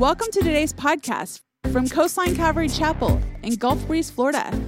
[0.00, 4.58] Welcome to today's podcast from Coastline Calvary Chapel in Gulf Breeze, Florida.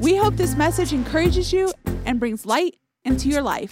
[0.00, 1.74] We hope this message encourages you
[2.06, 3.70] and brings light into your life.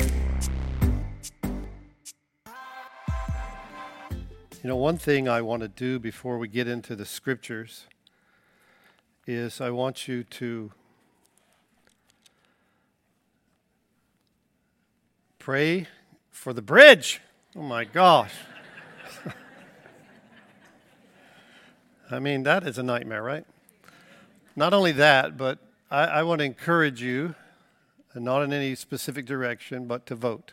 [4.63, 7.87] You know, one thing I want to do before we get into the scriptures
[9.27, 10.71] is I want you to
[15.39, 15.89] pray
[16.31, 17.23] for the bridge.
[17.57, 18.35] Oh my gosh.
[22.11, 23.45] I mean, that is a nightmare, right?
[24.55, 25.59] Not only that, but
[25.91, 27.35] I, I want to encourage you,
[28.15, 30.53] and not in any specific direction, but to vote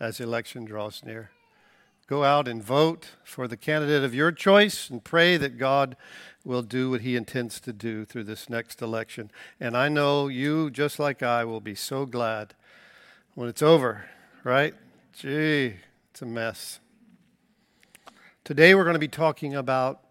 [0.00, 1.30] as the election draws near.
[2.08, 5.96] Go out and vote for the candidate of your choice and pray that God
[6.44, 9.30] will do what he intends to do through this next election.
[9.60, 12.54] And I know you, just like I, will be so glad
[13.34, 14.06] when it's over,
[14.42, 14.74] right?
[15.12, 15.74] Gee,
[16.10, 16.80] it's a mess.
[18.44, 20.01] Today we're going to be talking about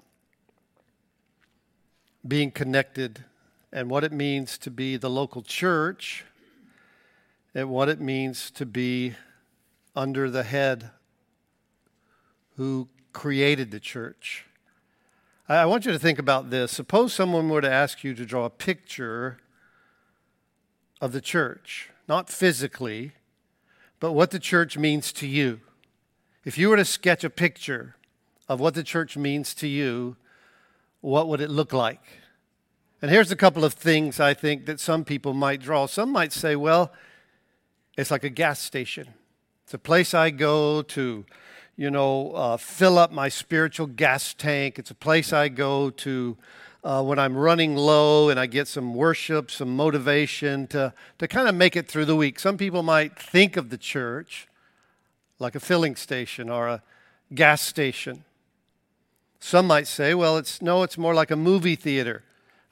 [2.28, 3.26] being connected
[3.72, 6.26] and what it means to be the local church
[7.54, 9.14] and what it means to be
[9.96, 10.92] under the head
[12.58, 14.46] who created the church.
[15.50, 16.72] I want you to think about this.
[16.72, 19.38] Suppose someone were to ask you to draw a picture
[21.02, 23.14] of the church, not physically,
[24.00, 25.60] but what the church means to you.
[26.46, 27.96] If you were to sketch a picture
[28.48, 30.16] of what the church means to you,
[31.02, 32.02] what would it look like?
[33.02, 35.88] And here's a couple of things I think that some people might draw.
[35.88, 36.92] Some might say, well,
[37.98, 39.08] it's like a gas station.
[39.64, 41.26] It's a place I go to,
[41.76, 44.78] you know, uh, fill up my spiritual gas tank.
[44.78, 46.38] It's a place I go to
[46.84, 51.48] uh, when I'm running low and I get some worship, some motivation to, to kind
[51.48, 52.40] of make it through the week.
[52.40, 54.48] Some people might think of the church
[55.40, 56.84] like a filling station or a
[57.34, 58.24] gas station.
[59.44, 62.24] Some might say, well, it's no, it's more like a movie theater.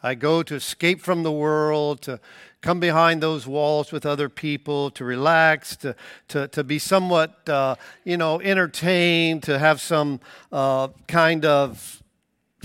[0.01, 2.21] I go to escape from the world, to
[2.61, 5.95] come behind those walls with other people, to relax, to,
[6.29, 10.21] to, to be somewhat, uh, you know, entertained, to have some
[10.51, 12.01] uh, kind of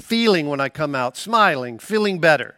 [0.00, 2.54] feeling when I come out, smiling, feeling better.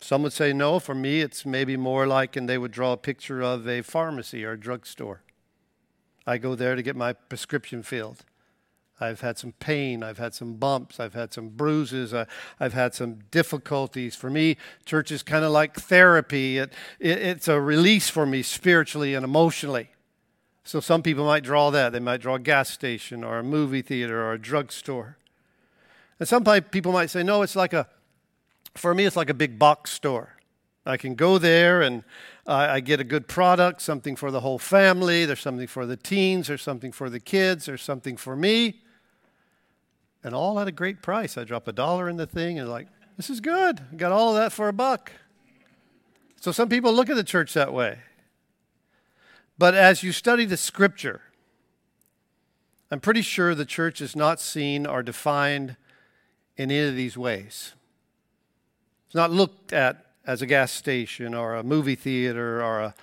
[0.00, 2.96] Some would say, no, for me, it's maybe more like, and they would draw a
[2.96, 5.22] picture of a pharmacy or a drugstore.
[6.26, 8.24] I go there to get my prescription filled.
[9.04, 10.02] I've had some pain.
[10.02, 10.98] I've had some bumps.
[10.98, 12.14] I've had some bruises.
[12.14, 12.24] Uh,
[12.58, 14.16] I, have had some difficulties.
[14.16, 16.58] For me, church is kind of like therapy.
[16.58, 19.90] It, it, it's a release for me spiritually and emotionally.
[20.64, 21.92] So some people might draw that.
[21.92, 25.18] They might draw a gas station or a movie theater or a drugstore.
[26.18, 27.86] And some people might say, no, it's like a,
[28.74, 30.36] for me, it's like a big box store.
[30.86, 32.04] I can go there and
[32.46, 35.24] I get a good product, something for the whole family.
[35.24, 36.48] There's something for the teens.
[36.48, 37.64] There's something for the kids.
[37.64, 38.83] There's something for me
[40.24, 41.38] and all at a great price.
[41.38, 43.80] I drop a dollar in the thing and like, this is good.
[43.92, 45.12] I got all of that for a buck.
[46.40, 48.00] So some people look at the church that way.
[49.56, 51.20] But as you study the scripture,
[52.90, 55.76] I'm pretty sure the church is not seen or defined
[56.56, 57.74] in any of these ways.
[59.06, 62.94] It's not looked at as a gas station or a movie theater or a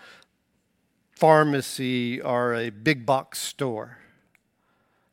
[1.16, 4.00] pharmacy or a big box store.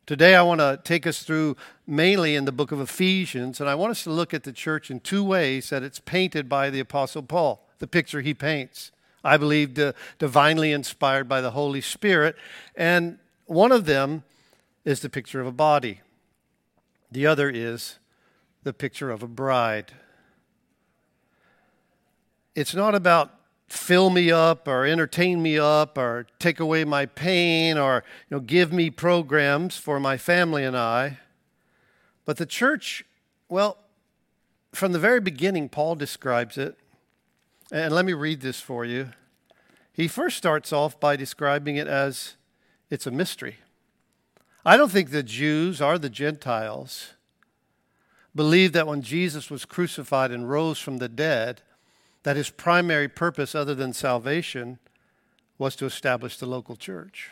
[0.09, 1.55] Today, I want to take us through
[1.85, 4.89] mainly in the book of Ephesians, and I want us to look at the church
[4.89, 8.91] in two ways that it's painted by the Apostle Paul, the picture he paints.
[9.23, 12.35] I believe the, divinely inspired by the Holy Spirit,
[12.75, 14.23] and one of them
[14.83, 16.01] is the picture of a body,
[17.11, 17.99] the other is
[18.63, 19.91] the picture of a bride.
[22.55, 23.38] It's not about
[23.69, 28.41] fill me up or entertain me up or take away my pain or you know,
[28.41, 31.19] give me programs for my family and I.
[32.25, 33.05] But the church,
[33.47, 33.77] well,
[34.71, 36.77] from the very beginning, Paul describes it.
[37.71, 39.09] And let me read this for you.
[39.93, 42.35] He first starts off by describing it as
[42.89, 43.57] it's a mystery.
[44.65, 47.13] I don't think the Jews or the Gentiles
[48.35, 51.61] believed that when Jesus was crucified and rose from the dead,
[52.23, 54.79] that his primary purpose, other than salvation,
[55.57, 57.31] was to establish the local church.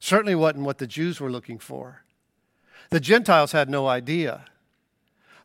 [0.00, 2.02] Certainly wasn't what the Jews were looking for.
[2.90, 4.44] The Gentiles had no idea.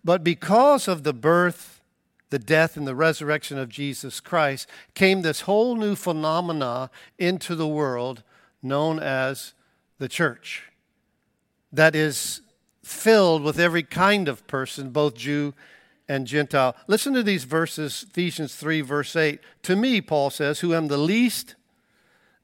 [0.04, 1.82] But because of the birth,
[2.30, 7.68] the death, and the resurrection of Jesus Christ, came this whole new phenomena into the
[7.68, 8.24] world
[8.62, 9.54] known as
[9.98, 10.64] the church
[11.72, 12.42] that is
[12.84, 15.54] filled with every kind of person, both Jew
[16.08, 16.76] and Gentile.
[16.88, 19.40] Listen to these verses, Ephesians 3, verse 8.
[19.64, 21.56] To me, Paul says, who am the least,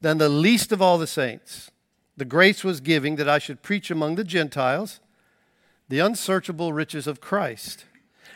[0.02, 1.72] than the least of all the saints,
[2.18, 5.00] the grace was giving that I should preach among the Gentiles
[5.90, 7.86] the unsearchable riches of Christ,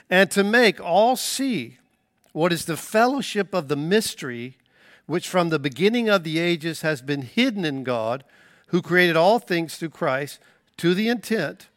[0.10, 1.78] and to make all see
[2.32, 4.58] what is the fellowship of the mystery
[5.06, 8.24] which from the beginning of the ages has been hidden in God,
[8.68, 10.40] who created all things through Christ,
[10.78, 11.68] to the intent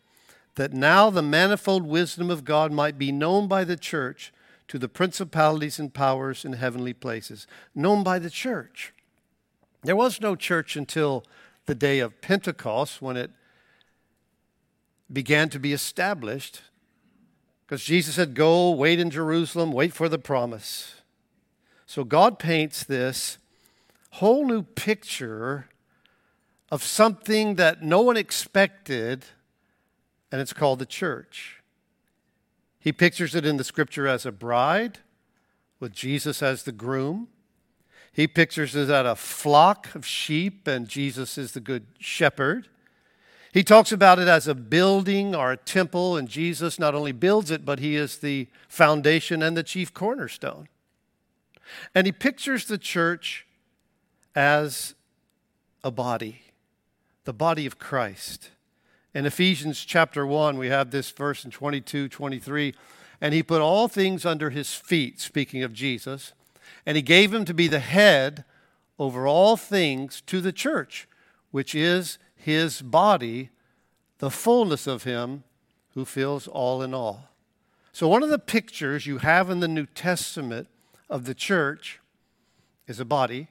[0.56, 4.32] that now the manifold wisdom of God might be known by the church
[4.69, 7.47] to the principalities and powers in heavenly places.
[7.75, 8.93] Known by the church.
[9.82, 11.25] There was no church until
[11.67, 13.31] the day of Pentecost when it
[15.12, 16.62] began to be established
[17.67, 21.02] because Jesus said, Go, wait in Jerusalem, wait for the promise.
[21.87, 23.38] So God paints this
[24.14, 25.69] whole new picture
[26.70, 29.25] of something that no one expected,
[30.31, 31.62] and it's called the church.
[32.79, 34.99] He pictures it in the scripture as a bride,
[35.79, 37.29] with Jesus as the groom.
[38.12, 42.69] He pictures it as a flock of sheep, and Jesus is the good shepherd.
[43.53, 47.50] He talks about it as a building or a temple, and Jesus not only builds
[47.50, 50.69] it, but he is the foundation and the chief cornerstone.
[51.94, 53.47] And he pictures the church
[54.35, 54.94] as
[55.83, 56.43] a body,
[57.25, 58.50] the body of Christ.
[59.12, 62.75] In Ephesians chapter 1, we have this verse in 22, 23.
[63.21, 66.33] And he put all things under his feet, speaking of Jesus,
[66.87, 68.45] and he gave him to be the head
[68.99, 71.09] over all things to the church,
[71.51, 73.51] which is his body,
[74.19, 75.43] the fullness of him
[75.95, 77.29] who fills all in all.
[77.93, 80.69] So, one of the pictures you have in the New Testament
[81.11, 82.01] of the church
[82.87, 83.49] is a body,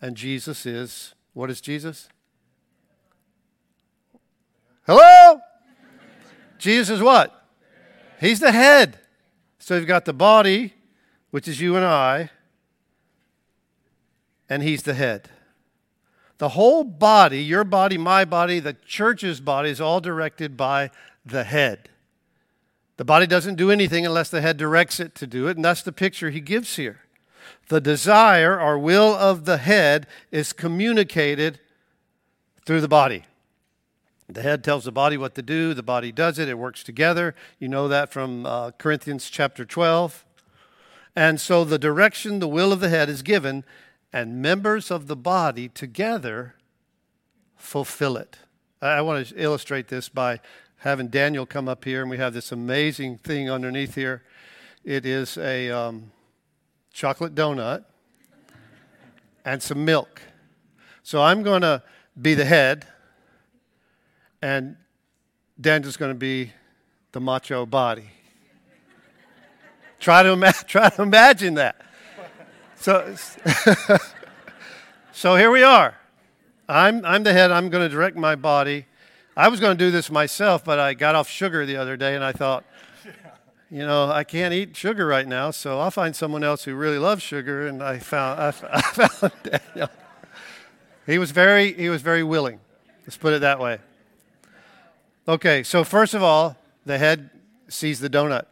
[0.00, 2.08] and Jesus is what is Jesus?
[4.86, 5.40] Hello?
[6.58, 7.44] Jesus is what?
[8.20, 8.98] He's the head.
[9.58, 10.74] So you've got the body,
[11.30, 12.30] which is you and I,
[14.48, 15.28] and he's the head.
[16.38, 20.90] The whole body, your body, my body, the church's body, is all directed by
[21.24, 21.88] the head.
[22.96, 25.82] The body doesn't do anything unless the head directs it to do it, and that's
[25.82, 27.00] the picture he gives here.
[27.68, 31.58] The desire or will of the head is communicated
[32.64, 33.24] through the body.
[34.28, 37.34] The head tells the body what to do, the body does it, it works together.
[37.58, 40.24] You know that from uh, Corinthians chapter 12.
[41.14, 43.64] And so the direction, the will of the head is given,
[44.12, 46.54] and members of the body together
[47.56, 48.38] fulfill it.
[48.82, 50.40] I want to illustrate this by
[50.78, 54.22] having Daniel come up here, and we have this amazing thing underneath here.
[54.84, 56.12] It is a um,
[56.92, 57.84] chocolate donut
[59.44, 60.20] and some milk.
[61.02, 61.82] So I'm going to
[62.20, 62.86] be the head,
[64.42, 64.76] and
[65.60, 66.52] Daniel's going to be
[67.12, 68.10] the macho body.
[69.98, 71.80] try, to ima- try to imagine that.
[72.76, 73.14] So,
[75.12, 75.94] so here we are.
[76.68, 77.50] I'm, I'm the head.
[77.50, 78.86] I'm going to direct my body.
[79.36, 82.14] I was going to do this myself, but I got off sugar the other day
[82.14, 82.64] and I thought,
[83.70, 86.98] you know, I can't eat sugar right now, so I'll find someone else who really
[86.98, 87.66] loves sugar.
[87.66, 89.90] And I found, I, I found Daniel.
[91.06, 92.60] He was very, he was very willing.
[93.02, 93.78] Let's put it that way.
[95.28, 97.30] Okay, so first of all, the head
[97.68, 98.46] sees the donut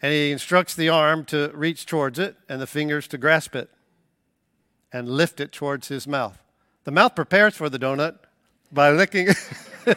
[0.00, 3.68] and he instructs the arm to reach towards it and the fingers to grasp it
[4.90, 6.38] and lift it towards his mouth.
[6.84, 8.18] The mouth prepares for the donut
[8.72, 9.28] by licking.
[9.86, 9.96] and,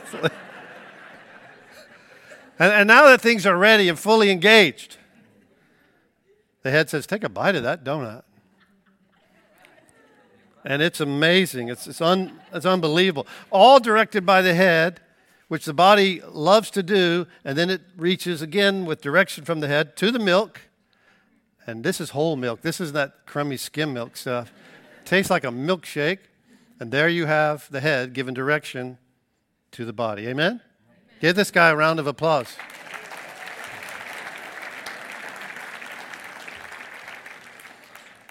[2.60, 4.98] and now that things are ready and fully engaged,
[6.64, 8.24] the head says, Take a bite of that donut.
[10.66, 11.70] And it's amazing.
[11.70, 13.26] It's, it's, un, it's unbelievable.
[13.52, 15.00] All directed by the head
[15.54, 19.68] which the body loves to do, and then it reaches again with direction from the
[19.68, 20.62] head to the milk.
[21.68, 22.62] And this is whole milk.
[22.62, 24.52] This is that crummy skim milk stuff.
[25.06, 26.22] Tastes like a milkshake.
[26.80, 28.98] And there you have the head giving direction
[29.74, 30.24] to the body.
[30.28, 30.54] Amen?
[30.54, 30.62] Amen?
[31.22, 32.58] Give this guy a round of applause.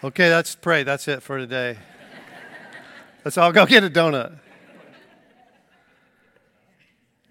[0.03, 0.83] Okay, let's pray.
[0.83, 1.79] That's it for today.
[3.25, 4.41] Let's all go get a donut.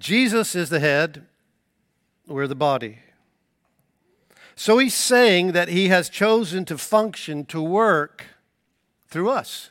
[0.02, 1.28] Jesus is the head,
[2.26, 2.98] we're the body.
[4.56, 8.26] So he's saying that he has chosen to function, to work
[9.10, 9.70] through us.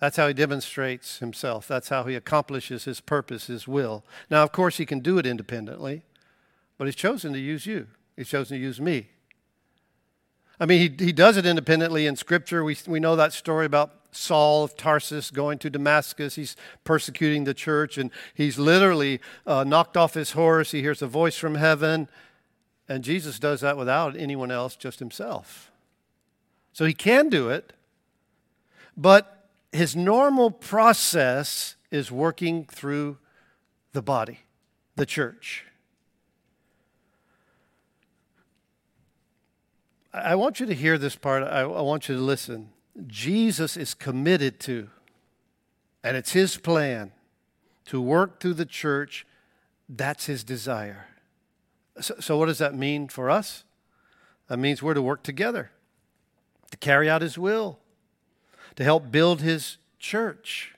[0.00, 1.68] That's how he demonstrates himself.
[1.68, 4.04] That's how he accomplishes his purpose, his will.
[4.30, 6.02] Now, of course, he can do it independently,
[6.78, 7.88] but he's chosen to use you.
[8.16, 9.10] He's chosen to use me.
[10.58, 12.64] I mean, he, he does it independently in Scripture.
[12.64, 16.34] We, we know that story about Saul of Tarsus going to Damascus.
[16.34, 20.70] He's persecuting the church, and he's literally uh, knocked off his horse.
[20.70, 22.08] He hears a voice from heaven,
[22.88, 25.70] and Jesus does that without anyone else, just himself.
[26.72, 27.72] So he can do it,
[28.96, 33.18] but his normal process is working through
[33.92, 34.40] the body.
[34.96, 35.64] the church.
[40.12, 41.42] I want you to hear this part.
[41.42, 42.70] I, I want you to listen.
[43.06, 44.88] Jesus is committed to,
[46.02, 47.12] and it's his plan
[47.86, 49.26] to work through the church.
[49.88, 51.08] That's his desire.
[52.00, 53.64] So, so, what does that mean for us?
[54.48, 55.70] That means we're to work together
[56.70, 57.78] to carry out his will,
[58.76, 60.74] to help build his church.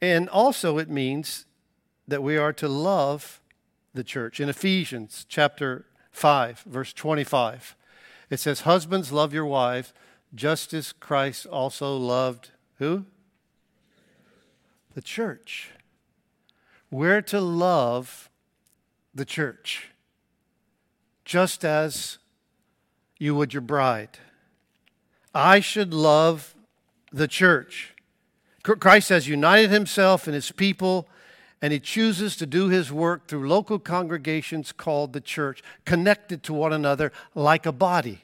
[0.00, 1.46] And also, it means
[2.06, 3.40] that we are to love
[3.94, 4.40] the church.
[4.40, 7.76] In Ephesians chapter 5, verse 25,
[8.30, 9.92] it says, Husbands, love your wives,
[10.34, 13.04] just as Christ also loved who?
[14.94, 15.70] The church.
[16.90, 18.30] We're to love
[19.14, 19.90] the church,
[21.24, 22.18] just as
[23.18, 24.18] you would your bride.
[25.34, 26.54] I should love
[27.12, 27.94] the church.
[28.62, 31.08] Christ has united himself and his people,
[31.62, 36.52] and he chooses to do his work through local congregations called the church, connected to
[36.52, 38.22] one another like a body.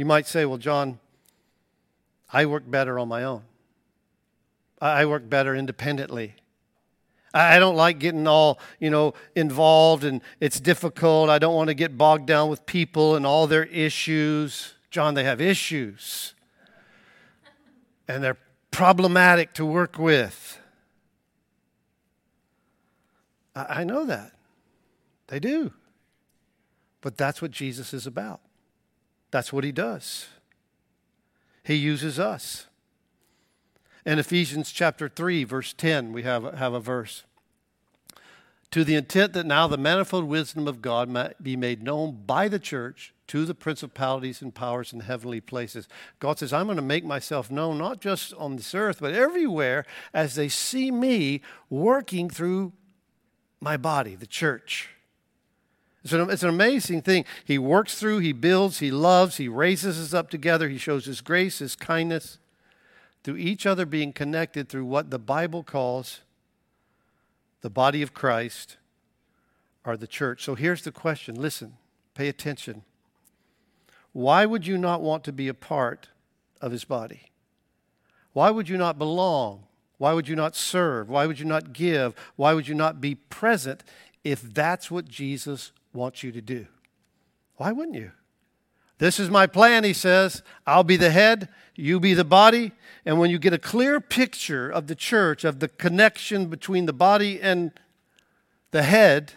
[0.00, 0.98] You might say, Well, John,
[2.32, 3.42] I work better on my own.
[4.80, 6.36] I work better independently.
[7.34, 11.28] I don't like getting all, you know, involved and it's difficult.
[11.28, 14.72] I don't want to get bogged down with people and all their issues.
[14.90, 16.32] John, they have issues
[18.08, 18.38] and they're
[18.70, 20.58] problematic to work with.
[23.54, 24.32] I, know that.
[25.26, 25.74] They do.
[27.02, 28.40] But that's what Jesus is about.
[29.30, 30.28] That's what he does.
[31.62, 32.66] He uses us.
[34.06, 37.24] In Ephesians chapter 3, verse 10, we have, have a verse.
[38.70, 42.48] To the intent that now the manifold wisdom of God might be made known by
[42.48, 45.88] the church to the principalities and powers in heavenly places.
[46.18, 49.84] God says, I'm going to make myself known not just on this earth, but everywhere
[50.14, 52.72] as they see me working through
[53.60, 54.90] my body, the church.
[56.02, 57.24] It's an, it's an amazing thing.
[57.44, 61.20] He works through, he builds, he loves, he raises us up together, he shows his
[61.20, 62.38] grace, his kindness,
[63.22, 66.20] through each other being connected through what the Bible calls
[67.60, 68.78] the body of Christ
[69.84, 70.42] or the church.
[70.42, 71.74] So here's the question listen,
[72.14, 72.82] pay attention.
[74.12, 76.08] Why would you not want to be a part
[76.60, 77.30] of his body?
[78.32, 79.64] Why would you not belong?
[79.98, 81.10] Why would you not serve?
[81.10, 82.14] Why would you not give?
[82.36, 83.84] Why would you not be present
[84.24, 86.66] if that's what Jesus wants you to do?
[87.56, 88.12] Why wouldn't you?
[88.98, 90.42] This is my plan, he says.
[90.66, 92.72] I'll be the head, you be the body.
[93.06, 96.92] And when you get a clear picture of the church, of the connection between the
[96.92, 97.72] body and
[98.72, 99.32] the head,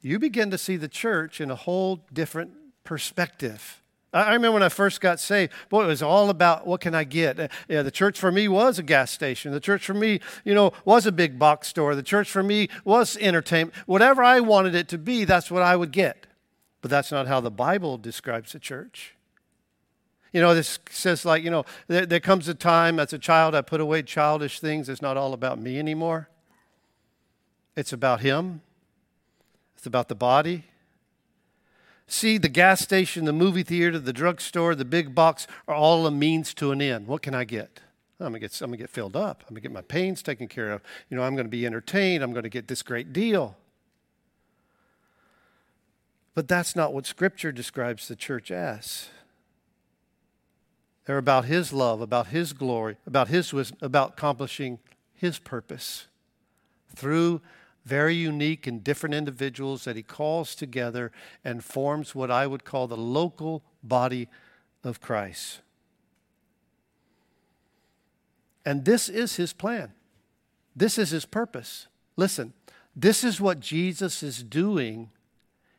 [0.00, 2.52] you begin to see the church in a whole different
[2.84, 3.82] perspective.
[4.12, 7.04] I remember when I first got saved, boy, it was all about what can I
[7.04, 7.38] get?
[7.38, 9.52] Uh, yeah, the church for me was a gas station.
[9.52, 11.94] The church for me, you know, was a big box store.
[11.94, 13.74] The church for me was entertainment.
[13.84, 16.26] Whatever I wanted it to be, that's what I would get.
[16.80, 19.14] But that's not how the Bible describes the church.
[20.32, 23.54] You know, this says, like, you know, there, there comes a time as a child
[23.54, 24.88] I put away childish things.
[24.88, 26.28] It's not all about me anymore,
[27.76, 28.62] it's about Him,
[29.76, 30.64] it's about the body,
[32.10, 36.10] See, the gas station, the movie theater, the drugstore, the big box are all a
[36.10, 37.06] means to an end.
[37.06, 37.80] What can I get?
[38.18, 39.44] I'm gonna get, I'm gonna get filled up.
[39.46, 40.82] I'm gonna get my pains taken care of.
[41.10, 42.24] You know, I'm gonna be entertained.
[42.24, 43.56] I'm gonna get this great deal.
[46.34, 49.10] But that's not what Scripture describes the church as.
[51.04, 54.78] They're about His love, about His glory, about His wisdom, about accomplishing
[55.14, 56.06] His purpose
[56.96, 57.42] through
[57.88, 61.10] very unique and different individuals that he calls together
[61.44, 64.28] and forms what I would call the local body
[64.84, 65.60] of Christ.
[68.64, 69.92] And this is his plan.
[70.76, 71.88] This is his purpose.
[72.16, 72.52] Listen,
[72.94, 75.10] this is what Jesus is doing.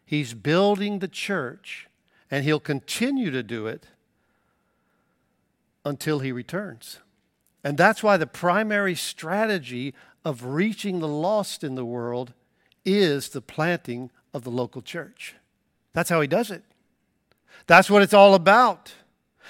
[0.05, 1.87] He's building the church,
[2.31, 3.85] and he'll continue to do it
[5.85, 6.99] until he returns.
[7.63, 9.93] And that's why the primary strategy
[10.25, 12.33] of reaching the lost in the world
[12.85, 15.35] is the planting of the local church.
[15.93, 16.63] That's how he does it.
[17.67, 18.93] That's what it's all about.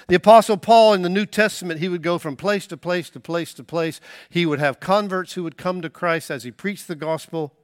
[0.08, 3.20] The Apostle Paul in the New Testament, he would go from place to place to
[3.20, 4.00] place to place.
[4.28, 7.54] He would have converts who would come to Christ as he preached the gospel.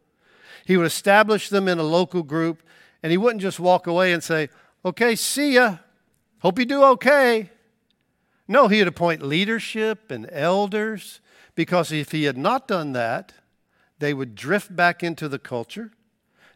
[0.65, 2.63] He would establish them in a local group,
[3.03, 4.49] and he wouldn't just walk away and say,
[4.85, 5.79] Okay, see ya.
[6.41, 7.51] Hope you do okay.
[8.49, 11.21] No, he would appoint leadership and elders
[11.55, 13.33] because if he had not done that,
[13.99, 15.91] they would drift back into the culture,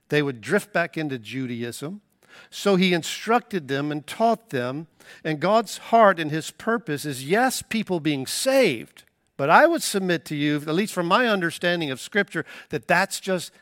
[0.09, 2.01] they would drift back into Judaism.
[2.49, 4.87] So he instructed them and taught them.
[5.25, 9.05] And God's heart and his purpose is yes, people being saved,
[9.41, 13.19] But I would submit to you, at least from my understanding of Scripture, that that's
[13.21, 13.53] just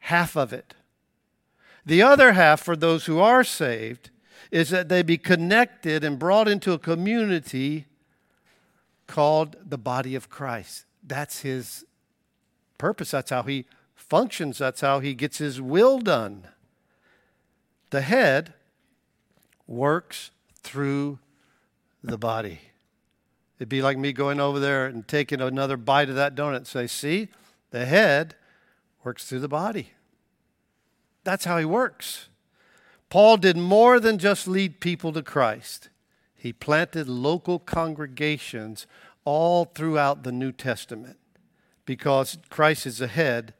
[0.00, 0.74] half of it.
[1.86, 4.10] The other half, for those who are saved,
[4.50, 7.86] is that they be connected and brought into a community
[9.06, 10.84] called the body of Christ.
[11.02, 11.84] That's his
[12.76, 13.10] purpose.
[13.10, 14.58] That's how he functions.
[14.58, 16.46] That's how he gets his will done.
[17.90, 18.54] The head
[19.66, 20.30] works
[20.62, 21.18] through
[22.02, 22.60] the body.
[23.58, 26.66] It'd be like me going over there and taking another bite of that donut and
[26.66, 27.28] say, see,
[27.70, 28.34] the head
[29.02, 29.92] works through the body.
[31.24, 32.27] That's how he works.
[33.10, 35.88] Paul did more than just lead people to Christ.
[36.34, 38.86] He planted local congregations
[39.24, 41.18] all throughout the New Testament
[41.84, 43.54] because Christ is the head.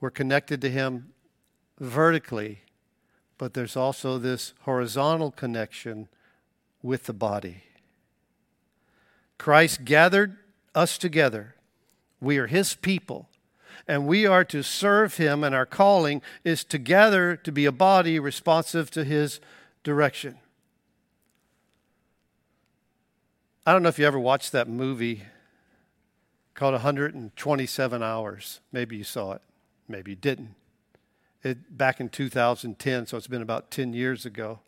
[0.00, 1.12] We're connected to him
[1.78, 2.60] vertically,
[3.36, 6.08] but there's also this horizontal connection
[6.82, 7.64] with the body.
[9.36, 10.36] Christ gathered
[10.74, 11.54] us together.
[12.20, 13.28] We are his people,
[13.86, 18.18] and we are to serve him, and our calling is together to be a body
[18.18, 19.40] responsive to his
[19.84, 20.38] direction.
[23.66, 25.24] I don't know if you ever watched that movie
[26.54, 28.60] called 127 Hours.
[28.72, 29.42] Maybe you saw it,
[29.86, 30.54] maybe you didn't.
[31.44, 34.60] It, back in 2010, so it's been about 10 years ago.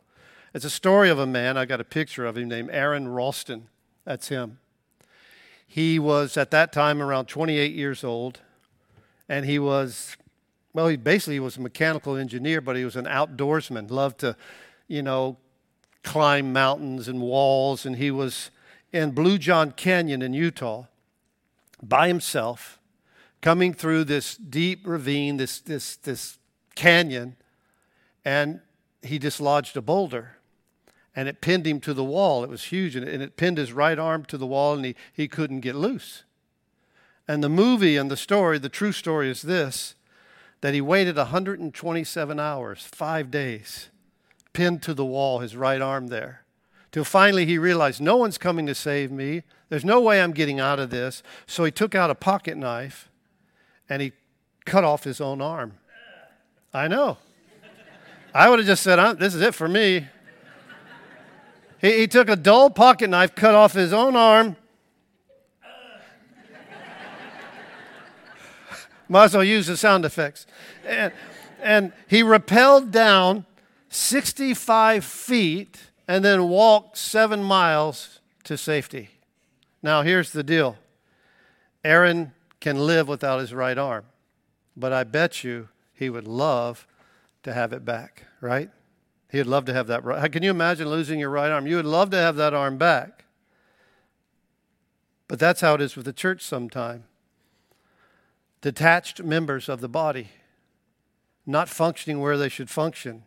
[0.53, 3.67] It's a story of a man, I got a picture of him, named Aron Ralston.
[4.05, 4.59] That's him.
[5.67, 8.41] He was at that time around 28 years old,
[9.31, 10.17] and he was,
[10.73, 14.35] well, he basically was a mechanical engineer, but he was an outdoorsman, loved to,
[14.89, 15.37] you know,
[16.03, 18.51] climb mountains and walls, and he was
[18.91, 20.83] in Blue John Canyon in Utah
[21.81, 22.77] by himself,
[23.39, 26.37] coming through this deep ravine, this, this, this
[26.75, 27.37] canyon,
[28.25, 28.59] and
[29.01, 30.35] he dislodged a boulder
[31.15, 32.43] and it pinned him to the wall.
[32.43, 35.29] It was huge and it, pinned his right arm to the wall and he, he
[35.29, 36.23] couldn't get loose.
[37.31, 39.95] And the movie and the story, the true story is this
[40.61, 43.89] that he waited 127 hours, five days,
[44.53, 46.41] pinned to the wall, his right arm there
[46.91, 49.43] till finally he realized no one's coming to save me.
[49.69, 51.23] There's no way I'm getting out of this.
[51.47, 53.09] So he took out a pocket knife
[53.89, 54.11] and he
[54.65, 55.77] cut off his own arm.
[56.73, 57.17] I know.
[58.33, 60.07] I would have just said, uh, This is it for me.
[61.79, 64.55] He, he took a dull pocket knife, cut off his own arm.
[69.11, 70.45] Might as well use the sound effects.
[70.87, 71.11] And,
[71.61, 73.45] and he rappelled down
[73.89, 79.09] 65 feet and then walked seven miles to safety.
[79.83, 80.77] Now, here's the deal
[81.83, 84.05] Aron can live without his right arm,
[84.77, 86.87] but I bet you he would love
[87.43, 88.69] to have it back, right?
[89.29, 90.31] He'd love to have that right.
[90.31, 91.67] Can you imagine losing your right arm?
[91.67, 93.25] You would love to have that arm back.
[95.27, 97.03] But that's how it is with the church sometime.
[98.61, 100.29] Detached members of the body,
[101.45, 103.23] not functioning where they should function.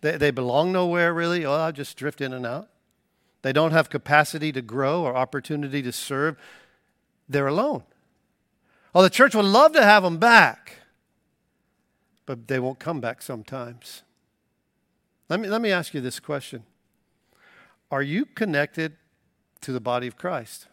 [0.00, 1.44] They, they belong nowhere, really.
[1.44, 2.68] Oh, I'll just drift in and out.
[3.42, 6.36] They don't have capacity to grow or opportunity to serve.
[7.28, 7.84] They're alone.
[8.94, 10.78] Oh, the church would love to have them back,
[12.24, 14.02] but they won't come back sometimes.
[15.28, 16.64] Let me, let me ask you this question
[17.90, 18.96] Are you connected
[19.60, 20.66] to the body of Christ?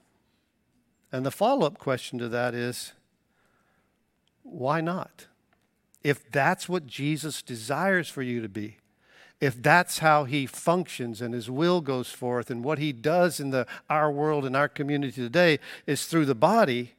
[1.12, 2.94] And the follow up question to that is
[4.44, 5.28] why not?
[6.04, 8.78] If that's what Jesus desires for you to be,
[9.40, 13.50] if that's how he functions and his will goes forth and what he does in
[13.50, 16.94] the, our world and our community today is through the body,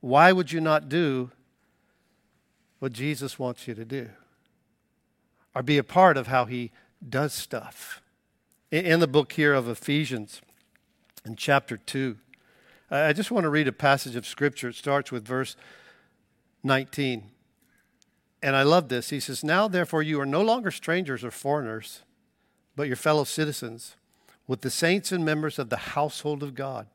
[0.00, 1.30] why would you not do
[2.78, 4.10] what Jesus wants you to do?
[5.54, 6.70] Or be a part of how he
[7.06, 8.02] does stuff.
[8.70, 10.42] In the book here of Ephesians,
[11.24, 12.16] in chapter 2,
[12.90, 14.68] I just want to read a passage of scripture.
[14.68, 15.56] It starts with verse
[16.62, 17.30] 19.
[18.42, 19.10] And I love this.
[19.10, 22.02] He says, Now therefore you are no longer strangers or foreigners,
[22.76, 23.96] but your fellow citizens,
[24.46, 26.86] with the saints and members of the household of God,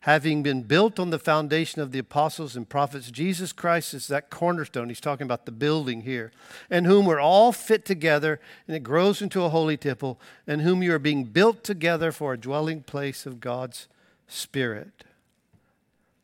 [0.00, 3.10] having been built on the foundation of the apostles and prophets.
[3.10, 4.88] Jesus Christ is that cornerstone.
[4.88, 6.30] He's talking about the building here,
[6.70, 10.82] and whom we're all fit together, and it grows into a holy temple, and whom
[10.82, 13.88] you are being built together for a dwelling place of God's
[14.28, 15.04] Spirit.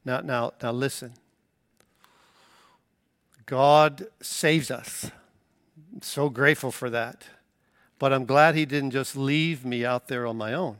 [0.05, 1.15] Now, now, now listen.
[3.51, 5.11] God saves us.
[5.93, 7.25] I'm so grateful for that.
[7.99, 10.77] But I'm glad He didn't just leave me out there on my own.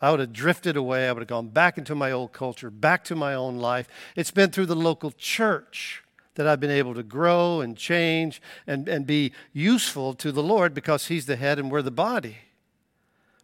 [0.00, 1.08] I would have drifted away.
[1.08, 3.88] I would have gone back into my old culture, back to my own life.
[4.14, 6.04] It's been through the local church
[6.36, 10.72] that I've been able to grow and change and, and be useful to the Lord
[10.72, 12.36] because He's the head and we're the body.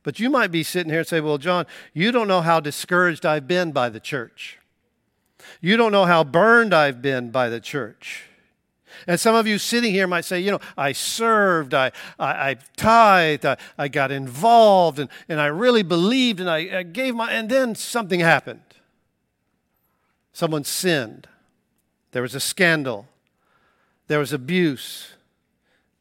[0.04, 3.26] But you might be sitting here and say, Well, John, you don't know how discouraged
[3.26, 4.60] I've been by the church.
[5.60, 8.24] You don't know how burned I've been by the church.
[9.06, 12.56] And some of you sitting here might say, you know, I served, I, I, I
[12.76, 17.32] tithed, I, I got involved, and, and I really believed, and I, I gave my,
[17.32, 18.60] and then something happened.
[20.32, 21.26] Someone sinned.
[22.12, 23.08] There was a scandal.
[24.06, 25.14] There was abuse.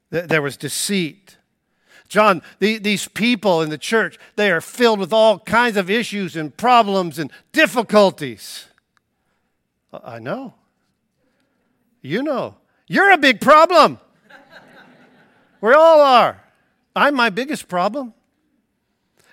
[0.10, 1.38] There was deceit.
[2.08, 6.36] John, the, these people in the church, they are filled with all kinds of issues
[6.36, 8.66] and problems and difficulties.
[9.94, 10.54] I know.
[12.02, 12.56] You know.
[12.88, 14.00] You're a big problem.
[15.62, 16.42] we all are.
[16.96, 18.14] I'm my biggest problem.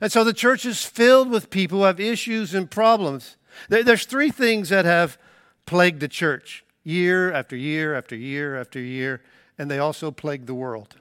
[0.00, 3.36] And so the church is filled with people who have issues and problems.
[3.68, 5.18] There's three things that have
[5.66, 9.22] plagued the church year after year after year after year,
[9.58, 10.96] and they also plague the world.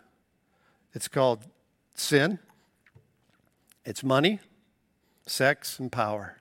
[0.94, 1.46] It's called
[1.94, 2.40] sin,
[3.86, 4.40] it's money,
[5.28, 6.38] sex, and power.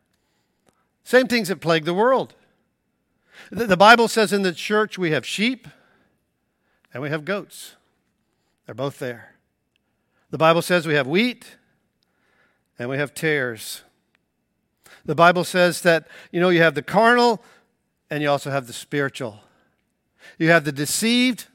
[1.05, 2.35] Same things that plague the world.
[3.51, 5.69] The Bible says in the church we have sheep
[6.93, 7.77] and we have goats.
[8.65, 9.35] They're both there.
[10.31, 11.57] The Bible says we have wheat
[12.79, 13.83] and we have tares.
[15.05, 17.43] The Bible says that, you know, you have the carnal
[18.11, 19.41] and you also have the spiritual.
[20.39, 21.47] You have the deceived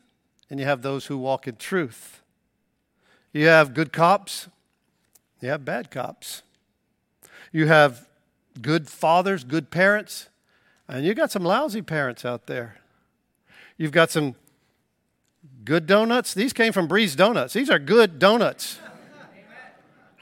[0.50, 2.22] and you have those who walk in truth.
[3.34, 4.48] You have good cops,
[5.41, 6.44] you have bad cops.
[7.52, 8.08] You have
[8.62, 10.28] good fathers, good parents,
[10.91, 12.77] and you got some lousy parents out there.
[13.77, 14.36] You've got some
[15.63, 16.34] Good donuts?
[16.34, 17.54] These came from Breeze Donuts.
[17.54, 18.80] These are good donuts.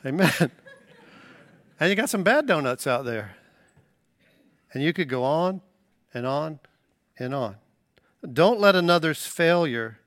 [0.05, 0.32] Amen.
[0.39, 0.51] Amen.
[1.79, 3.36] And you got some bad donuts out there.
[4.73, 5.62] And you could go on
[6.13, 6.60] and on
[7.17, 7.55] and on.
[8.32, 9.99] Don't let another's failure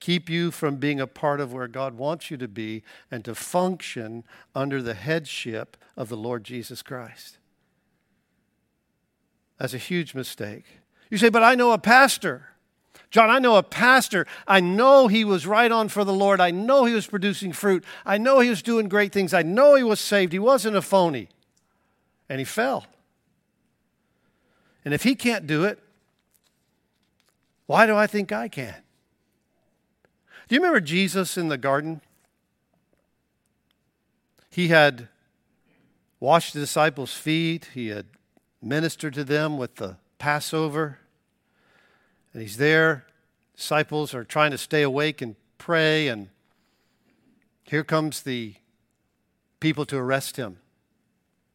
[0.00, 3.34] keep you from being a part of where God wants you to be and to
[3.34, 7.38] function under the headship of the Lord Jesus Christ.
[9.58, 10.64] That's a huge mistake.
[11.10, 12.48] You say, but I know a pastor.
[13.10, 14.26] John, I know a pastor.
[14.46, 16.40] I know he was right on for the Lord.
[16.40, 17.84] I know he was producing fruit.
[18.04, 19.32] I know he was doing great things.
[19.32, 20.32] I know he was saved.
[20.32, 21.28] He wasn't a phony.
[22.28, 22.86] And he fell.
[24.84, 25.78] And if he can't do it,
[27.66, 28.74] why do I think I can?
[30.48, 32.00] Do you remember Jesus in the garden?
[34.50, 35.08] He had
[36.20, 38.06] washed the disciples' feet, he had
[38.64, 40.98] ministered to them with the Passover.
[42.32, 43.06] And he's there.
[43.56, 46.08] Disciples are trying to stay awake and pray.
[46.08, 46.28] And
[47.64, 48.54] here comes the
[49.60, 50.58] people to arrest him,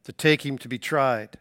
[0.03, 1.37] to take him to be tried.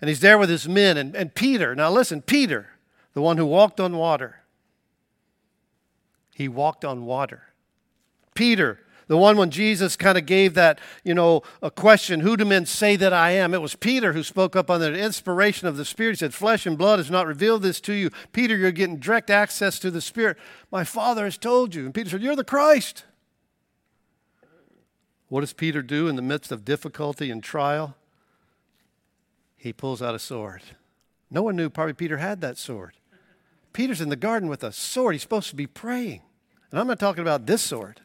[0.00, 0.96] And he's there with his men.
[0.96, 2.70] And, and Peter, now listen, Peter,
[3.12, 4.40] the one who walked on water,
[6.34, 7.44] he walked on water.
[8.34, 12.44] Peter, the one when Jesus kind of gave that, you know, a question, who do
[12.44, 13.52] men say that I am?
[13.52, 16.12] It was Peter who spoke up on the inspiration of the Spirit.
[16.12, 18.10] He said, Flesh and blood has not revealed this to you.
[18.30, 20.36] Peter, you're getting direct access to the Spirit.
[20.70, 21.86] My Father has told you.
[21.86, 23.02] And Peter said, You're the Christ.
[25.28, 27.96] What does Peter do in the midst of difficulty and trial?
[29.56, 30.62] He pulls out a sword.
[31.32, 32.92] No one knew probably Peter had that sword.
[33.72, 35.16] Peter's in the garden with a sword.
[35.16, 36.22] He's supposed to be praying.
[36.70, 38.02] And I'm not talking about this sword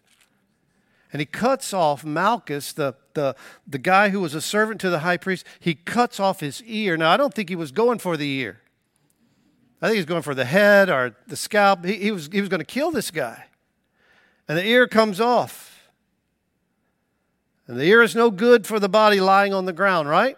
[1.11, 4.99] and he cuts off Malchus, the, the, the guy who was a servant to the
[4.99, 5.45] high priest.
[5.59, 6.97] He cuts off his ear.
[6.97, 8.61] Now, I don't think he was going for the ear.
[9.81, 11.85] I think he's going for the head or the scalp.
[11.85, 13.45] He, he was, he was going to kill this guy.
[14.47, 15.89] And the ear comes off.
[17.67, 20.37] And the ear is no good for the body lying on the ground, right?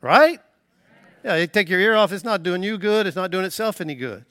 [0.00, 0.40] Right?
[1.24, 3.80] Yeah, you take your ear off, it's not doing you good, it's not doing itself
[3.80, 4.24] any good.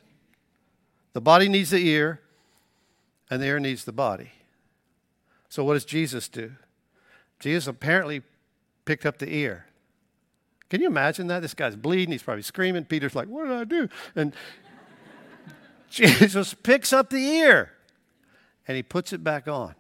[1.13, 2.21] The body needs the ear,
[3.30, 4.32] and the ear needs the body.
[5.52, 6.54] So, what does Jesus do?
[7.42, 8.22] Jesus apparently
[8.86, 9.66] picked up the ear.
[10.70, 11.42] Can you imagine that?
[11.42, 12.14] This guy's bleeding.
[12.14, 12.86] He's probably screaming.
[12.86, 13.90] Peter's like, What did I do?
[14.16, 14.34] And
[15.90, 17.74] Jesus picks up the ear
[18.66, 19.76] and he puts it back on.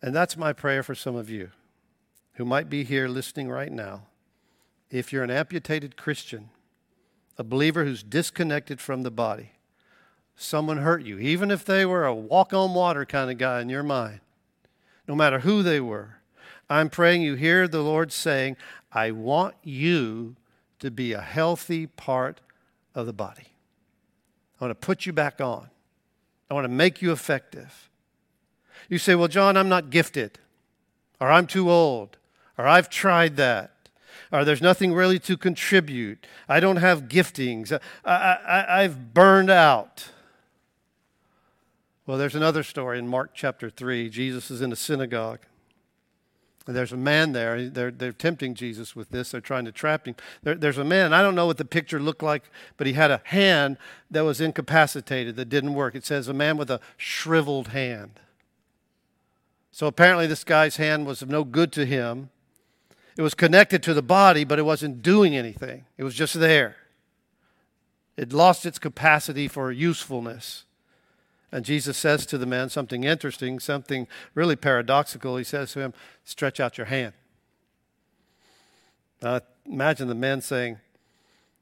[0.00, 1.50] And that's my prayer for some of you
[2.34, 4.02] who might be here listening right now.
[4.88, 6.50] If you're an amputated Christian,
[7.36, 9.53] a believer who's disconnected from the body,
[10.36, 13.68] someone hurt you, even if they were a walk on water kind of guy in
[13.68, 14.20] your mind,
[15.06, 16.16] no matter who they were,
[16.68, 18.56] I'm praying you hear the Lord saying,
[18.92, 20.36] I want you
[20.78, 22.40] to be a healthy part
[22.94, 23.48] of the body.
[24.60, 25.68] I want to put you back on.
[26.50, 27.88] I want to make you effective.
[28.88, 30.38] You say, Well, John, I'm not gifted,
[31.20, 32.16] or I'm too old,
[32.56, 33.72] or I've tried that,
[34.30, 36.26] or there's nothing really to contribute.
[36.48, 37.78] I don't have giftings.
[38.04, 40.10] I, I, I've burned out.
[42.06, 44.10] Well, there's another story in Mark chapter 3.
[44.10, 45.40] Jesus is in a synagogue.
[46.66, 47.68] And there's a man there.
[47.68, 49.30] They're, they're tempting Jesus with this.
[49.30, 50.14] They're trying to trap him.
[50.42, 51.12] There, there's a man.
[51.12, 52.44] I don't know what the picture looked like,
[52.76, 53.76] but he had a hand
[54.10, 55.94] that was incapacitated, that didn't work.
[55.94, 58.20] It says a man with a shriveled hand.
[59.72, 62.30] So apparently, this guy's hand was of no good to him.
[63.16, 66.76] It was connected to the body, but it wasn't doing anything, it was just there.
[68.16, 70.64] It lost its capacity for usefulness.
[71.54, 75.36] And Jesus says to the man something interesting, something really paradoxical.
[75.36, 77.12] He says to him, Stretch out your hand.
[79.22, 80.78] Now, imagine the man saying,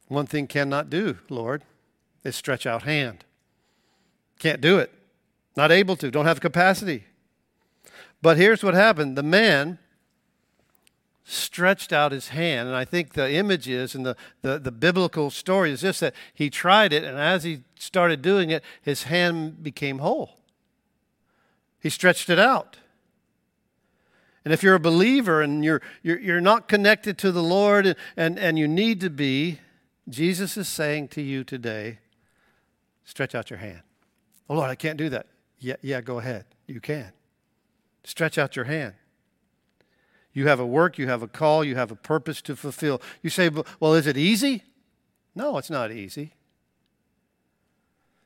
[0.09, 1.63] One thing cannot do, Lord,
[2.25, 3.27] is stretch out hand.
[4.39, 4.91] Can't do it.
[5.59, 7.05] Not able to, don't have capacity.
[8.23, 9.79] But here's what happened the man
[11.25, 12.69] stretched out his hand.
[12.69, 16.15] And I think the image is, and the, the, the, biblical story is just that
[16.35, 20.39] he tried it, and as he started doing it, his hand became whole.
[21.81, 22.79] He stretched it out.
[24.45, 27.97] And if you're a believer and you're, you're, you're not connected to the Lord and,
[28.17, 29.61] and, and you need to be,
[30.09, 31.99] Jesus is saying to you today,
[33.05, 33.83] stretch out your hand.
[34.49, 35.27] Oh, Lord, I can't do that.
[35.61, 36.45] Yeah, yeah, go ahead.
[36.67, 37.13] You can.
[38.03, 38.95] Stretch out your hand.
[40.33, 43.03] You have a work, you have a call, you have a purpose to fulfill.
[43.23, 44.63] You say, well, is it easy?
[45.35, 46.33] No, it's not easy.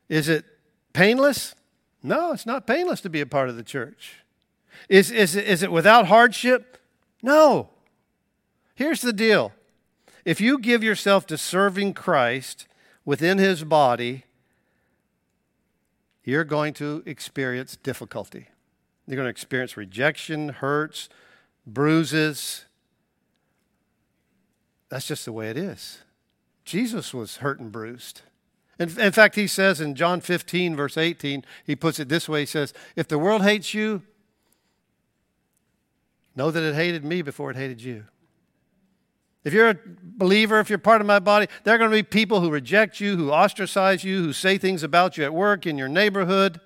[0.09, 0.45] Is it
[0.93, 1.53] painless?
[2.01, 4.23] No, it's not painless to be a part of the church.
[4.87, 6.77] Is, is, is it without hardship?
[7.21, 7.69] No.
[8.75, 9.51] Here's the deal
[10.23, 12.67] if you give yourself to serving Christ
[13.05, 14.25] within his body,
[16.23, 18.49] you're going to experience difficulty.
[19.07, 21.07] You're going to experience rejection, hurts,
[21.67, 22.65] bruises.
[24.89, 25.99] That's just the way it is.
[26.65, 28.21] Jesus was hurt and bruised.
[28.79, 32.41] In, in, fact, he says in John 15, verse 18, he puts it this way
[32.41, 34.01] He says, If the world hates you,
[36.35, 38.05] know that it hated me before it hated you.
[39.43, 42.03] If you're a believer, if you're part of my body, there are going to be
[42.03, 45.77] people who reject you, who ostracize you, who say things about you at work, in
[45.77, 46.59] your neighborhood.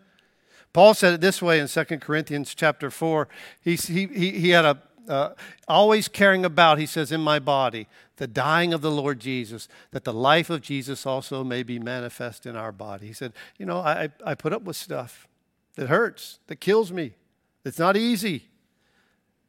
[0.73, 3.27] Paul said it this way in 2 Corinthians chapter 4.
[3.61, 5.29] He, he, he had a uh,
[5.67, 7.87] always caring about, he says, in my body,
[8.17, 12.45] the dying of the Lord Jesus, that the life of Jesus also may be manifest
[12.45, 13.07] in our body.
[13.07, 15.27] He said, You know, I, I put up with stuff
[15.75, 17.13] that hurts, that kills me.
[17.65, 18.45] It's not easy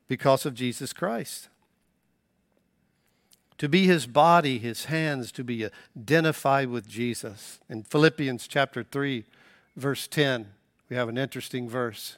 [0.09, 1.49] because of Jesus Christ.
[3.59, 7.61] To be his body, his hands, to be identified with Jesus.
[7.69, 9.25] In Philippians chapter 3,
[9.77, 10.49] verse 10,
[10.89, 12.17] we have an interesting verse.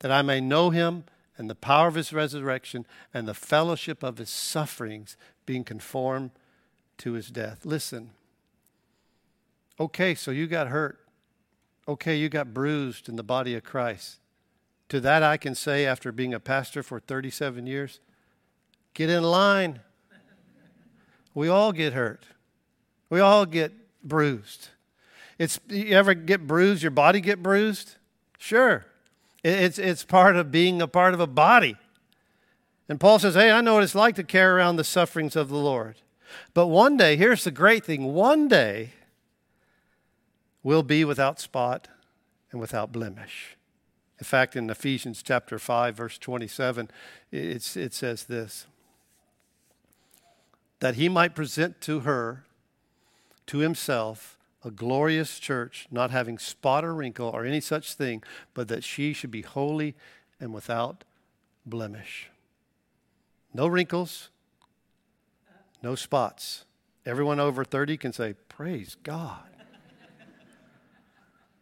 [0.00, 1.04] That I may know him
[1.38, 6.32] and the power of his resurrection and the fellowship of his sufferings, being conformed
[6.98, 7.64] to his death.
[7.64, 8.10] Listen.
[9.80, 10.98] Okay, so you got hurt.
[11.86, 14.18] Okay, you got bruised in the body of Christ.
[14.88, 18.00] To that I can say, after being a pastor for 37 years,
[18.92, 19.80] get in line.
[21.34, 22.24] We all get hurt.
[23.08, 23.72] We all get
[24.02, 24.68] bruised.
[25.38, 27.94] It's you ever get bruised, your body get bruised?
[28.38, 28.84] Sure.
[29.44, 31.76] It's, it's part of being a part of a body.
[32.88, 35.48] And Paul says, Hey, I know what it's like to carry around the sufferings of
[35.48, 35.96] the Lord.
[36.54, 38.90] But one day, here's the great thing one day,
[40.62, 41.88] we'll be without spot
[42.50, 43.56] and without blemish.
[44.18, 46.90] In fact, in Ephesians chapter 5, verse 27,
[47.30, 48.66] it says this
[50.80, 52.44] that he might present to her,
[53.46, 54.37] to himself,
[54.68, 59.14] a glorious church, not having spot or wrinkle or any such thing, but that she
[59.14, 59.96] should be holy
[60.38, 61.04] and without
[61.64, 62.30] blemish.
[63.54, 64.28] No wrinkles,
[65.82, 66.66] no spots.
[67.06, 69.42] Everyone over 30 can say, Praise God.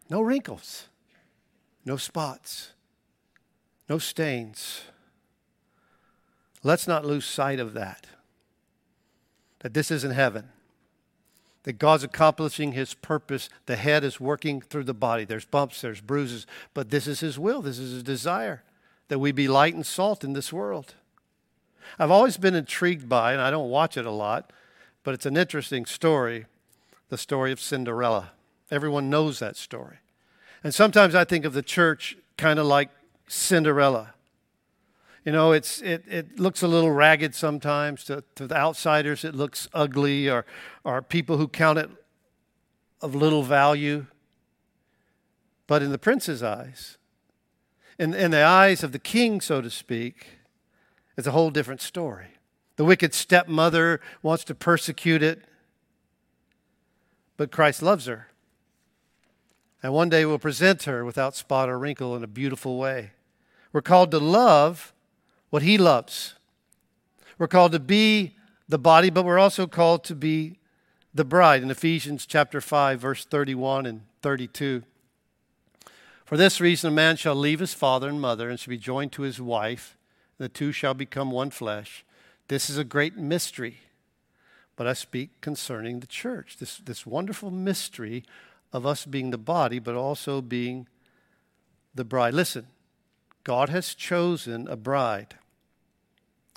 [0.09, 0.87] No wrinkles,
[1.83, 2.71] no spots,
[3.89, 4.83] no stains.
[6.63, 8.07] Let's not lose sight of that.
[9.59, 10.47] That this isn't heaven
[11.67, 13.49] that God's accomplishing his purpose.
[13.65, 15.25] The head is working through the body.
[15.25, 18.63] There's bumps, there's bruises, but this is his will, this is his desire
[19.09, 20.93] that we be light and salt in this world.
[21.99, 24.53] I've always been intrigued by, and I don't watch it a lot,
[25.03, 26.45] but it's an interesting story
[27.09, 28.31] the story of Cinderella.
[28.71, 29.97] Everyone knows that story.
[30.63, 32.91] And sometimes I think of the church kind of like
[33.27, 34.13] Cinderella.
[35.27, 38.05] You know, it's, it, it looks a little ragged sometimes.
[38.05, 40.45] To, to the outsiders, it looks ugly, or,
[40.85, 41.89] or people who count it
[43.01, 44.05] of little value.
[45.67, 46.97] But in the prince's eyes,
[47.99, 50.27] in, in the eyes of the king, so to speak,
[51.17, 52.27] it's a whole different story.
[52.77, 55.43] The wicked stepmother wants to persecute it,
[57.35, 58.27] but Christ loves her.
[59.83, 63.11] And one day we'll present her without spot or wrinkle in a beautiful way.
[63.73, 64.93] We're called to love
[65.49, 66.35] what He loves.
[67.37, 68.35] We're called to be
[68.67, 70.59] the body, but we're also called to be
[71.13, 74.83] the bride in Ephesians chapter 5, verse 31 and 32.
[76.25, 79.13] For this reason, a man shall leave his father and mother and shall be joined
[79.13, 79.97] to his wife,
[80.37, 82.03] and the two shall become one flesh.
[82.49, 83.77] This is a great mystery,
[84.75, 86.57] but I speak concerning the church.
[86.59, 88.23] This, this wonderful mystery
[88.73, 90.87] of us being the body, but also being
[91.95, 92.33] the bride.
[92.33, 92.67] Listen,
[93.47, 95.35] God has chosen a bride,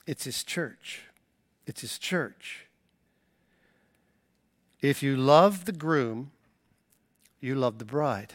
[0.08, 1.02] it's His church.
[1.64, 2.66] It's His church.
[4.80, 6.32] If you love the groom,
[7.40, 8.32] you love the bride.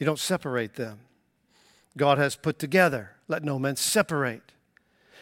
[0.00, 1.00] You don't separate them.
[1.98, 3.10] God has put together.
[3.28, 4.52] Let no man separate.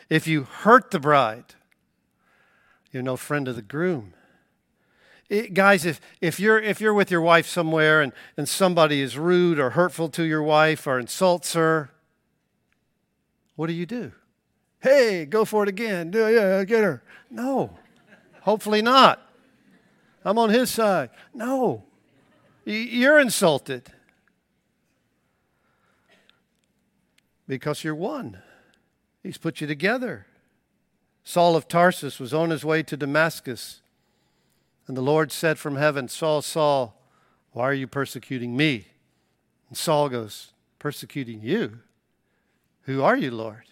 [0.09, 1.57] If you hurt the bride,
[2.93, 4.15] you're no friend of the groom.
[5.29, 9.19] It, guys, if, if, you're, if you're with your wife somewhere and, and somebody is
[9.19, 11.92] rude or hurtful to your wife or insults her,
[13.63, 14.11] what do you do?
[14.81, 16.11] Hey, go for it again.
[16.13, 17.01] Yeah, yeah, get her.
[17.31, 17.79] No,
[18.41, 19.25] hopefully not.
[20.25, 21.11] I'm on his side.
[21.33, 21.85] No,
[22.65, 23.93] you're insulted.
[27.47, 28.43] because you're one.
[29.23, 30.27] He's put you together.
[31.23, 33.81] Saul of Tarsus was on his way to Damascus,
[34.89, 37.01] and the Lord said from heaven, Saul, Saul,
[37.53, 38.87] why are you persecuting me?
[39.69, 41.79] And Saul goes, Persecuting you?
[42.83, 43.65] Who are you, Lord?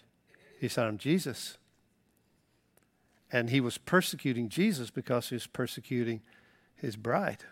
[0.59, 1.57] He said, I'm Jesus.
[3.31, 6.21] And he was persecuting Jesus because he was persecuting
[6.75, 7.43] his bride.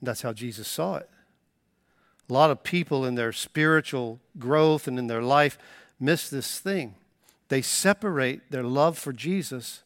[0.00, 1.08] And that's how Jesus saw it.
[2.28, 5.58] A lot of people in their spiritual growth and in their life
[5.98, 6.94] miss this thing.
[7.48, 9.82] They separate their love for Jesus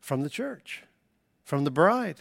[0.00, 0.84] from the church,
[1.44, 2.20] from the bride.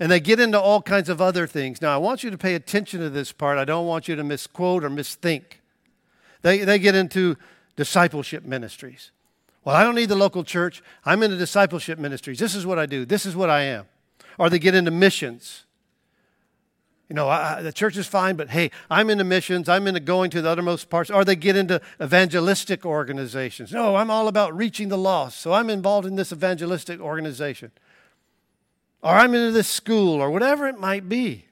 [0.00, 1.80] And they get into all kinds of other things.
[1.80, 3.58] Now, I want you to pay attention to this part.
[3.58, 5.60] I don't want you to misquote or misthink.
[6.42, 7.36] They, they get into
[7.76, 9.10] discipleship ministries.
[9.64, 10.82] Well, I don't need the local church.
[11.04, 12.38] I'm into discipleship ministries.
[12.38, 13.04] This is what I do.
[13.04, 13.84] This is what I am.
[14.38, 15.64] Or they get into missions.
[17.08, 19.68] You know, I, the church is fine, but hey, I'm into missions.
[19.68, 21.10] I'm into going to the uttermost parts.
[21.10, 23.72] Or they get into evangelistic organizations.
[23.72, 25.38] No, I'm all about reaching the lost.
[25.38, 27.70] So I'm involved in this evangelistic organization.
[29.02, 31.46] Or I'm into this school, or whatever it might be.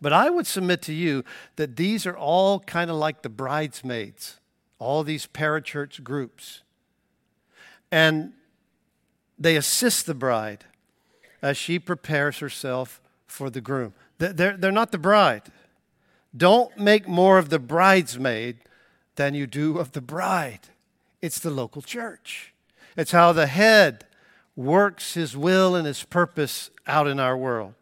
[0.00, 1.24] But I would submit to you
[1.56, 4.38] that these are all kind of like the bridesmaids,
[4.78, 6.62] all these parachurch groups.
[7.90, 8.32] And
[9.38, 10.64] they assist the bride
[11.42, 13.94] as she prepares herself for the groom.
[14.18, 15.42] They're, they're not the bride.
[16.36, 18.58] Don't make more of the bridesmaid
[19.16, 20.68] than you do of the bride.
[21.20, 22.52] It's the local church.
[22.96, 24.06] It's how the head
[24.56, 27.74] works his will and his purpose out in our world.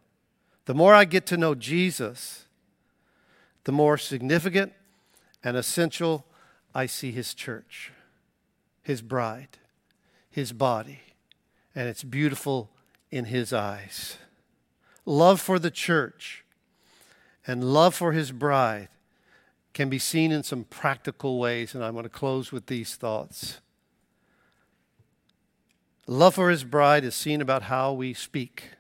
[0.67, 2.47] The more I get to know Jesus,
[3.65, 4.73] the more significant
[5.43, 6.27] and essential
[6.75, 7.93] I see his church,
[8.83, 9.59] his bride,
[10.29, 11.01] his body,
[11.75, 12.71] and it's beautiful
[13.11, 14.19] in his eyes
[15.07, 16.45] love for the church
[17.47, 18.89] and love for his bride
[19.73, 23.61] can be seen in some practical ways, and I'm going to close with these thoughts.
[26.07, 28.71] Love for his bride is seen about how we speak.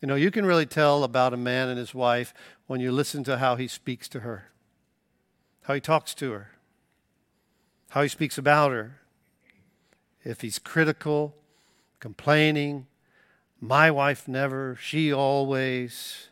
[0.00, 2.32] You know, you can really tell about a man and his wife
[2.66, 4.50] when you listen to how he speaks to her,
[5.62, 6.52] how he talks to her,
[7.90, 9.00] how he speaks about her.
[10.24, 11.36] If he's critical,
[12.00, 12.86] complaining,
[13.60, 16.28] my wife never, she always,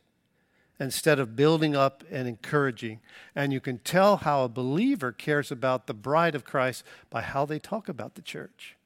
[0.81, 3.01] instead of building up and encouraging.
[3.37, 7.45] And you can tell how a believer cares about the bride of Christ by how
[7.45, 8.77] they talk about the church.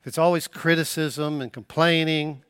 [0.00, 2.42] If it's always criticism and complaining,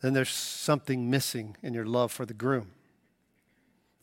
[0.00, 2.70] then there's something missing in your love for the groom.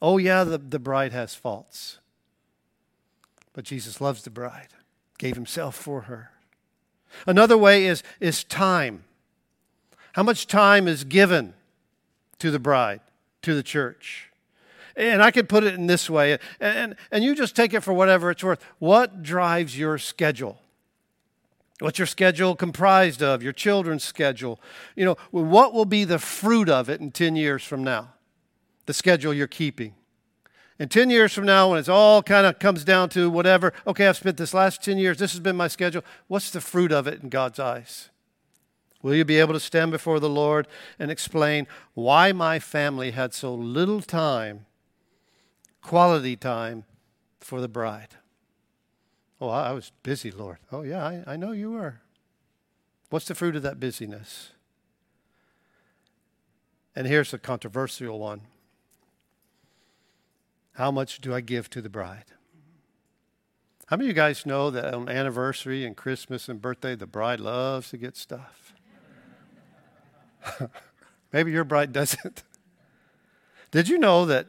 [0.01, 1.97] Oh, yeah, the, the bride has faults.
[3.53, 4.67] But Jesus loves the bride,
[5.17, 6.29] gave himself for her.
[7.25, 9.03] Another way is, is time.
[10.13, 11.55] How much time is given
[12.37, 13.01] to the bride,
[13.41, 14.29] to the church?
[14.95, 17.93] And I could put it in this way, and, and you just take it for
[17.93, 18.63] whatever it's worth.
[18.77, 20.59] What drives your schedule?
[21.79, 23.43] What's your schedule comprised of?
[23.43, 24.59] Your children's schedule?
[24.95, 28.13] You know, what will be the fruit of it in 10 years from now?
[28.87, 29.93] The schedule you're keeping.
[30.79, 34.07] And 10 years from now, when it's all kind of comes down to whatever, okay,
[34.07, 37.07] I've spent this last 10 years, this has been my schedule, what's the fruit of
[37.07, 38.09] it in God's eyes?
[39.01, 40.67] Will you be able to stand before the Lord
[40.97, 44.65] and explain why my family had so little time,
[45.81, 46.85] quality time,
[47.39, 48.17] for the bride?
[49.39, 50.57] Oh, I was busy, Lord.
[50.71, 52.01] Oh, yeah, I, I know you were.
[53.09, 54.51] What's the fruit of that busyness?
[56.95, 58.41] And here's a controversial one
[60.73, 62.25] How much do I give to the bride?
[63.85, 67.39] How many of you guys know that on anniversary and Christmas and birthday, the bride
[67.39, 68.73] loves to get stuff?
[71.31, 72.43] Maybe your bride doesn't.
[73.71, 74.47] Did you know that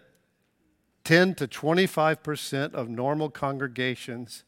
[1.05, 4.45] 10 to 25% of normal congregations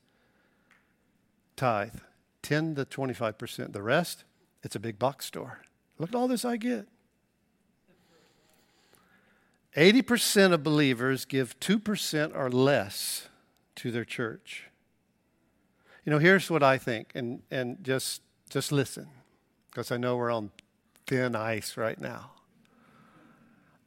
[1.61, 1.97] tithe?
[2.43, 3.73] 10 to 25%.
[3.73, 4.25] The rest,
[4.63, 5.61] it's a big box store.
[5.99, 6.87] Look at all this I get.
[9.77, 13.29] 80% of believers give 2% or less
[13.77, 14.65] to their church.
[16.05, 19.07] You know, here's what I think, and, and just, just listen,
[19.71, 20.51] because I know we're on
[21.07, 22.33] thin ice right now.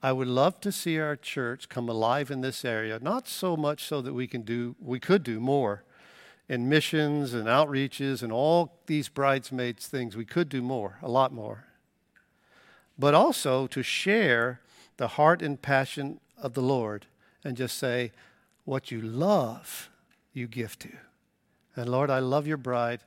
[0.02, 3.84] I would love to see our church come alive in this area, not so much
[3.84, 5.84] so that we can do, we could do more
[6.50, 10.16] in missions and outreaches and all these bridesmaids things.
[10.16, 11.66] We could do more, a lot more.
[12.98, 14.60] But also to share
[14.98, 17.08] the heart and passion of the Lord
[17.44, 18.12] and just say,
[18.66, 19.90] what you love,
[20.34, 20.90] you give to.
[21.76, 23.02] And Lord, I love your bride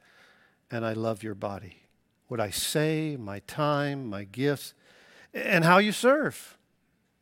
[0.70, 1.82] and I love your body.
[2.28, 4.74] What I say, my time, my gifts,
[5.32, 6.56] and how you serve.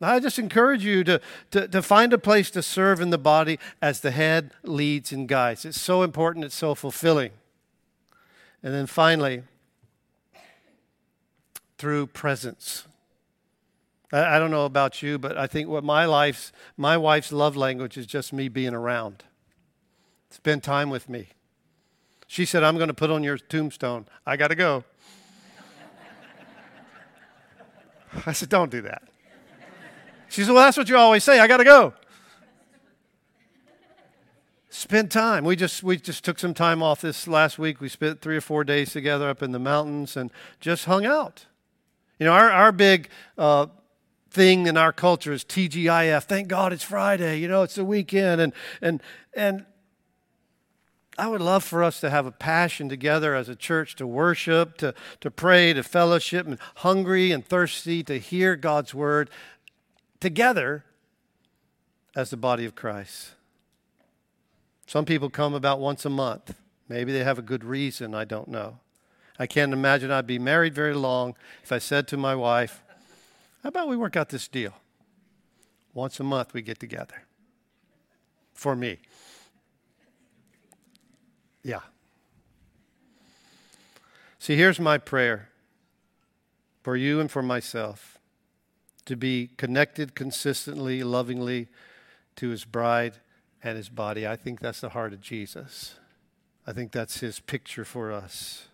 [0.05, 1.20] I just encourage you to,
[1.52, 5.28] to, to, find a place to serve in the body as the head leads and
[5.28, 5.64] guides.
[5.64, 7.30] It's so important, it's so fulfilling.
[8.62, 9.42] And then finally,
[11.78, 12.86] through presence.
[14.12, 17.57] I, I don't know about you, but I think what my life's my wife's love
[17.57, 19.24] language is just me being around.
[20.30, 21.28] Spend time with me.
[22.26, 24.07] She said, I'm going to put on your tombstone.
[24.26, 24.84] I got to go.
[28.26, 29.02] I said, Don't do that.
[30.35, 31.39] She said, Well, that's what you always say.
[31.39, 31.95] I got to go.
[34.68, 35.45] Spend time.
[35.45, 37.80] We just we just took some time off this last week.
[37.80, 41.47] We spent three or four days together up in the mountains and just hung out.
[42.18, 43.66] You know, our our big uh,
[44.28, 46.24] thing in our culture is TGIF.
[46.24, 47.39] Thank God it's Friday.
[47.39, 49.01] You know, it's the weekend, and and
[49.35, 49.64] and
[51.16, 54.76] I would love for us to have a passion together as a church to worship,
[54.78, 59.30] to, to pray, to fellowship, and hungry and thirsty to hear God's word
[60.24, 60.86] together
[62.16, 63.32] as the body of Christ.
[64.86, 66.54] Some people come about once a month.
[66.88, 68.78] Maybe they have a good reason, I don't know.
[69.38, 72.82] I can't imagine I'd be married very long if I said to my wife,
[73.62, 74.72] How about we work out this deal?
[75.92, 77.24] Once a month we get together.
[78.54, 79.00] For me.
[81.62, 81.80] Yeah.
[84.38, 85.50] See, here's my prayer
[86.82, 88.13] for you and for myself
[89.07, 91.68] to be connected consistently, lovingly
[92.36, 93.18] to his bride
[93.62, 94.26] and his body.
[94.26, 95.96] I think that's the heart of Jesus.
[96.66, 98.68] I think that's his picture for us.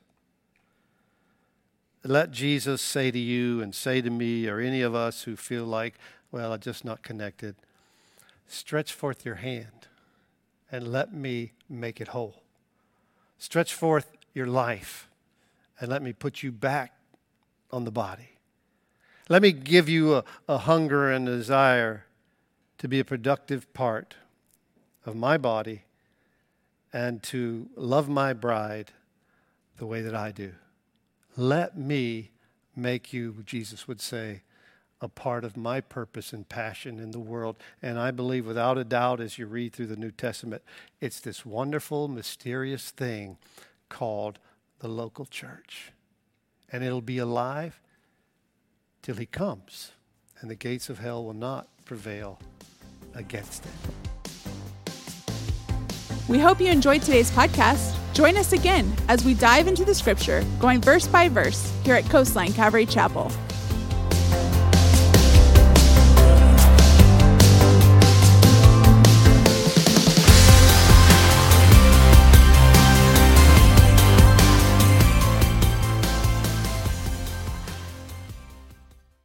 [2.05, 5.65] Let Jesus say to you and say to me, or any of us who feel
[5.65, 5.95] like,
[6.33, 7.57] well, I'm just not connected,
[8.47, 9.89] stretch forth your hand
[10.73, 12.43] and let me make it whole.
[13.39, 15.09] Stretch forth your life
[15.81, 16.95] and let me put you back
[17.71, 18.31] on the body.
[19.31, 22.05] Let me give you a, a hunger and a desire
[22.79, 24.17] to be a productive part
[25.07, 25.85] of my body
[26.93, 28.91] and to love my bride
[29.79, 30.55] the way that I do.
[31.37, 32.33] Let me
[32.75, 34.43] make you, Jesus would say,
[35.01, 37.55] a part of my purpose and passion in the world.
[37.81, 40.63] And I believe, without a doubt, as you read through the New Testament,
[41.01, 43.39] it's this wonderful, mysterious thing
[43.89, 44.41] called
[44.81, 45.93] the local church.
[46.73, 47.81] And it'll be alive
[49.03, 49.93] till he comes,
[50.41, 52.39] and the gates of hell will not prevail
[53.15, 53.73] against it.
[56.29, 57.97] We hope you enjoyed today's podcast.
[58.15, 62.09] Join us again as we dive into the scripture, going verse by verse, here at
[62.09, 63.33] Coastline Calvary Chapel.